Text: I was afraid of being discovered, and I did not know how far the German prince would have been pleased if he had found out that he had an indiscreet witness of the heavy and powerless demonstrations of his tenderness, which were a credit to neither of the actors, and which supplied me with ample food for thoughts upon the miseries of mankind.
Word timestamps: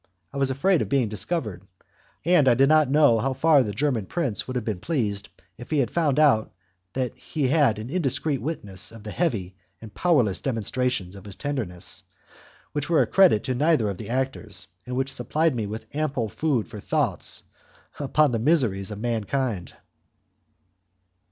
I 0.33 0.37
was 0.37 0.49
afraid 0.49 0.81
of 0.81 0.89
being 0.89 1.09
discovered, 1.09 1.61
and 2.25 2.47
I 2.47 2.55
did 2.55 2.67
not 2.67 2.89
know 2.89 3.19
how 3.19 3.33
far 3.33 3.61
the 3.61 3.71
German 3.71 4.07
prince 4.07 4.47
would 4.47 4.55
have 4.55 4.65
been 4.65 4.79
pleased 4.79 5.29
if 5.59 5.69
he 5.69 5.77
had 5.77 5.91
found 5.91 6.17
out 6.17 6.51
that 6.93 7.15
he 7.19 7.49
had 7.49 7.77
an 7.77 7.91
indiscreet 7.91 8.41
witness 8.41 8.91
of 8.91 9.03
the 9.03 9.11
heavy 9.11 9.55
and 9.79 9.93
powerless 9.93 10.41
demonstrations 10.41 11.15
of 11.15 11.25
his 11.25 11.35
tenderness, 11.35 12.01
which 12.71 12.89
were 12.89 13.03
a 13.03 13.05
credit 13.05 13.43
to 13.43 13.53
neither 13.53 13.91
of 13.91 13.97
the 13.99 14.09
actors, 14.09 14.65
and 14.87 14.95
which 14.95 15.13
supplied 15.13 15.53
me 15.55 15.67
with 15.67 15.95
ample 15.95 16.29
food 16.29 16.67
for 16.67 16.79
thoughts 16.79 17.43
upon 17.99 18.31
the 18.31 18.39
miseries 18.39 18.89
of 18.89 18.97
mankind. 18.99 19.73